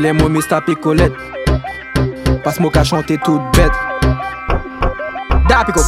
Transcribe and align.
les 0.00 0.12
mots 0.12 0.28
Mr. 0.28 0.60
Picolette. 0.64 1.12
Passe-moi 2.44 2.70
qu'à 2.70 2.84
chanter 2.84 3.18
toute 3.24 3.42
bête. 3.54 3.72
Da 5.48 5.64
Pico. 5.64 5.80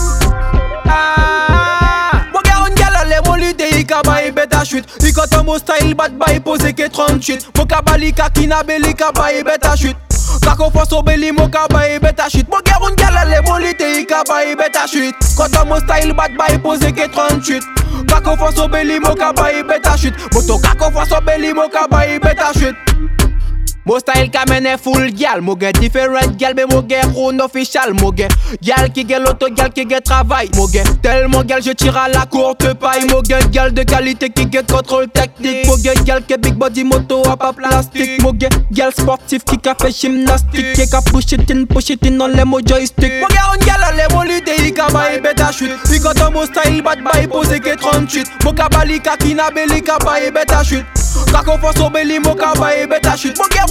Kaba, 3.86 4.24
il 4.24 4.32
bête 4.32 4.54
à 4.54 4.64
chute. 4.64 4.86
Il 5.02 5.12
quand 5.12 5.44
mon 5.44 5.58
style, 5.58 5.94
bad 5.94 6.16
bye, 6.16 6.40
posé 6.40 6.72
que 6.72 6.88
38. 6.88 7.50
Mon 7.56 7.66
kabali, 7.66 8.12
kakina, 8.12 8.62
belli, 8.62 8.94
kaba, 8.94 9.32
il 9.32 9.44
bête 9.44 9.64
à 9.66 9.76
chute. 9.76 9.96
Kako 10.40 10.70
faso 10.70 11.02
belly 11.02 11.32
mo 11.32 11.48
kaba 11.48 11.88
e 11.88 11.98
beta 11.98 12.28
shit 12.28 12.48
Mo 12.48 12.58
gère 12.64 12.82
un 12.82 12.94
gala 12.94 13.24
le 13.24 13.40
molite 13.48 14.00
i 14.00 14.06
kaba 14.06 14.44
e 14.44 14.54
beta 14.54 14.86
shit 14.86 15.14
Kota 15.36 15.64
mo 15.64 15.78
style 15.78 16.12
bad 16.14 16.36
by 16.36 16.58
pose 16.58 16.92
ke 16.92 17.08
38 17.08 17.62
Kako 18.08 18.36
faso 18.36 18.68
belly 18.68 18.98
mo 19.00 19.14
kaba 19.14 19.52
e 19.52 19.62
beta 19.62 19.96
shit 19.96 20.14
Moto 20.32 20.58
kako 20.58 20.90
faso 20.90 21.20
belly 21.24 21.52
mo 21.52 21.68
kaba 21.68 22.06
e 22.06 22.18
beta 22.18 22.52
shit 22.54 22.74
Mo 23.86 23.98
style 23.98 24.30
kamene 24.30 24.78
full 24.78 25.10
gal, 25.12 25.42
mo 25.42 25.54
gen 25.56 25.72
different 25.72 26.38
gal, 26.38 26.54
mais 26.54 26.64
mo 26.64 26.80
gen 26.88 27.04
rune 27.14 27.42
official, 27.42 27.92
mo 27.92 28.10
gen 28.16 28.30
gal 28.62 28.90
qui 28.90 29.04
gen 29.06 29.22
l'auto, 29.22 29.46
gal 29.54 29.70
qui 29.70 29.84
gen 29.86 30.00
travail, 30.00 30.48
mo 30.56 30.66
gen 30.72 30.86
tellement 31.02 31.44
gal 31.44 31.62
je 31.62 31.70
tire 31.72 31.94
à 31.98 32.08
la 32.08 32.24
courte 32.24 32.72
paille, 32.80 33.04
mo 33.10 33.20
gen 33.28 33.46
gal 33.50 33.74
de 33.74 33.82
qualité 33.82 34.30
qui 34.30 34.48
gen 34.50 34.64
contrôle 34.64 35.08
technique, 35.08 35.66
mo 35.66 35.76
gen 35.76 36.02
gal 36.02 36.22
qui 36.22 36.34
big 36.38 36.54
body 36.54 36.82
moto 36.82 37.22
à 37.28 37.36
pas 37.36 37.52
plastique, 37.52 38.22
mo 38.22 38.32
gen 38.32 38.48
gal 38.72 38.90
sportif 38.90 39.44
qui 39.44 39.58
ka 39.58 39.76
gymnastique, 39.90 40.72
qui 40.72 40.88
ka 40.88 41.02
push 41.02 41.32
it 41.32 41.50
in, 41.50 41.66
push 41.66 41.90
it 41.90 42.06
in 42.06 42.16
dans 42.16 42.28
les 42.28 42.44
mo 42.44 42.60
joystick, 42.64 43.20
mo 43.20 43.28
gen 43.28 43.44
on 43.52 43.66
gal 43.66 43.84
les 43.98 44.14
mo 44.14 44.22
l'idée, 44.22 44.66
i 44.66 44.72
ka 44.72 44.88
baille 44.88 45.20
beta 45.20 45.52
chute, 45.52 45.76
i 45.92 46.00
quand 46.00 46.32
mo 46.32 46.46
style 46.46 46.80
bad 46.80 47.04
bye 47.04 47.28
posé 47.28 47.60
que 47.60 47.76
38, 47.76 48.44
mo 48.44 48.54
ka 48.54 48.70
bali 48.70 48.98
ka 48.98 49.14
belly 49.54 49.82
ka 49.82 49.98
baille 49.98 50.30
beta 50.30 50.64
chute. 50.64 50.86
Kako 51.14 51.58
faso 51.58 51.90
belly 51.90 52.18
mo 52.18 52.34
ka 52.34 52.52
chute. 53.16 53.38
Mo 53.38 53.44
gen 53.50 53.63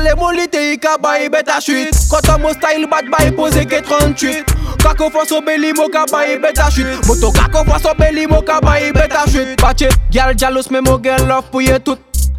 un 0.00 0.04
gala 0.04 0.10
le 0.10 0.14
molite 0.16 0.72
i 0.72 0.78
ka 0.78 0.96
baye 0.98 1.28
beta 1.28 1.60
chute 1.60 1.90
Kota 2.08 2.38
mo 2.38 2.52
style 2.52 2.86
bad 2.86 3.10
baye 3.10 3.32
pose 3.32 3.64
ke 3.66 3.82
38 3.82 4.44
Kako 4.82 5.10
faso 5.10 5.40
belly 5.40 5.72
mo 5.72 5.88
ka 5.88 6.06
baye 6.06 6.38
beta 6.38 6.70
chute 6.70 7.06
Moto 7.06 7.30
kako 7.32 7.64
faso 7.64 7.94
belly 7.98 8.26
mo 8.26 8.42
ka 8.42 8.60
beta 8.60 9.24
chute 9.26 9.56
Pache, 9.60 9.88
gal 10.10 10.34
jalous 10.36 10.70
me 10.70 10.80
mo 10.80 10.98
love 11.26 11.50
pou 11.50 11.60
ye 11.60 11.78
tout 11.78 11.98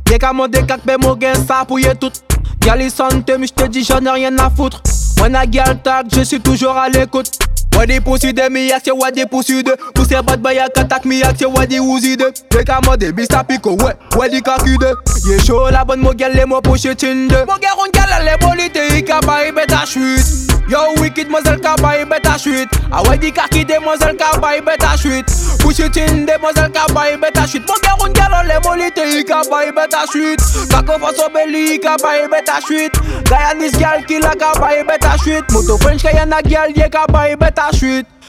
Ye 0.09 0.17
ka 0.17 0.33
mande 0.33 0.65
kak 0.67 0.85
be 0.85 0.97
mo 0.97 1.15
gen 1.15 1.35
sa 1.35 1.65
pou 1.65 1.77
ye 1.77 1.93
tout 1.95 2.13
Gal 2.61 2.81
i 2.81 2.89
sante 2.89 3.37
mi 3.39 3.47
j'te 3.47 3.67
dis 3.69 3.83
j'en 3.83 4.05
ai 4.05 4.09
rien 4.11 4.37
à 4.37 4.49
foutre. 4.49 4.83
Moi 5.17 5.29
na 5.29 5.47
gal 5.47 5.81
tag 5.81 6.05
je 6.13 6.21
suis 6.21 6.39
toujours 6.39 6.77
à 6.77 6.89
l'écoute 6.89 7.31
Wadi 7.75 7.99
pussy 7.99 8.33
de 8.33 8.49
mi 8.49 8.67
yak 8.67 8.83
se 8.85 8.91
wadi 8.91 9.25
pussy 9.25 9.63
de 9.63 9.71
Pussy 9.95 10.15
bad 10.25 10.41
boy 10.41 10.53
yak 10.55 10.77
attack 10.77 11.05
mi 11.05 11.19
yak 11.19 11.37
se 11.37 11.45
wadi 11.45 11.79
woozy 11.79 12.17
de 12.17 12.31
Dès 12.51 12.63
qu'à 12.63 12.79
mode 12.85 13.03
Mr. 13.17 13.43
Pico 13.47 13.71
ouais 13.77 13.95
wadi 14.15 14.41
kaki 14.41 14.77
de 14.77 14.95
Ye 15.25 15.39
chaud 15.39 15.69
la 15.71 15.83
bonne 15.83 16.01
mo 16.01 16.11
gel 16.17 16.33
les 16.33 16.45
mo 16.45 16.61
push 16.61 16.85
it 16.85 17.03
in 17.03 17.27
de 17.27 17.45
Mo 17.45 17.53
gel 17.61 17.71
on 17.77 17.91
gel 17.93 18.25
les 18.25 18.37
bolite 18.37 18.97
i 18.97 19.03
ka 19.03 19.19
baye 19.21 19.51
beta 19.51 19.83
chute 19.85 20.51
Yo 20.69 20.79
wicked 21.01 21.29
mazel 21.29 21.59
ka 21.59 21.75
baye 21.77 22.05
beta 22.05 22.37
chute 22.37 22.69
A 22.91 23.01
wadi 23.03 23.31
kaki 23.31 23.65
de 23.65 23.79
mazel 23.79 24.15
ka 24.15 24.37
baye 24.39 24.61
beta 24.61 24.95
chute 24.97 25.25
Push 25.59 25.79
it 25.79 25.97
in 25.97 26.25
de 26.25 26.33
mazel 26.41 26.69
ka 26.71 26.85
baye 26.93 27.17
beta 27.17 27.47
chute 27.47 27.67
Mo 27.67 27.75
gel 27.83 27.95
on 28.01 28.13
gel 28.41 28.47
les 28.47 28.59
bolite 28.59 29.03
i 29.19 29.23
ka 29.23 29.41
baye 29.49 29.71
beta 29.71 30.05
chute 30.11 30.67
Kako 30.69 30.99
faso 30.99 31.29
belly 31.33 31.75
i 31.75 31.79
ka 31.79 31.95
baye 32.03 32.27
beta 32.27 32.59
chute 32.61 32.99
Gayanis 33.29 33.77
gal 33.79 34.03
ki 34.05 34.19
la 34.19 34.33
ka 34.35 34.53
baye 34.59 34.83
beta 34.83 35.15
chute 35.23 35.51
Moto 35.53 35.77
French 35.77 36.03
kaya 36.03 36.25
na 36.25 36.41
gal 36.41 36.71
ye 36.75 36.89
ka 36.89 37.05
baye 37.07 37.35
beta 37.35 37.69
chute 37.73 38.20